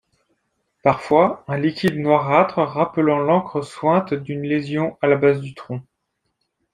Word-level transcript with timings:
Parfois, 0.81 1.43
un 1.47 1.59
liquide 1.59 1.95
noirâtre 1.99 2.57
rappelant 2.63 3.19
l'encre 3.19 3.61
suinte 3.61 4.15
d'une 4.15 4.41
lésion 4.41 4.97
à 4.99 5.05
la 5.05 5.15
base 5.15 5.41
du 5.41 5.53
tronc. 5.53 5.83